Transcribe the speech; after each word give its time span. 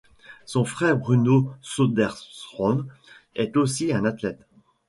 Son 0.47 0.65
frère 0.65 0.97
Bruno 0.97 1.53
Söderström 1.61 2.87
est 3.35 3.55
aussi 3.55 3.93
un 3.93 4.03
athlète. 4.03 4.41